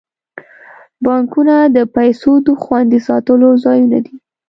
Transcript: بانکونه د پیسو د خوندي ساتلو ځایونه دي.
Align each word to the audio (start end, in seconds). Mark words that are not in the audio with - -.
بانکونه 1.05 1.55
د 1.75 1.77
پیسو 1.95 2.31
د 2.45 2.47
خوندي 2.63 2.99
ساتلو 3.07 3.49
ځایونه 3.63 3.97
دي. 4.05 4.15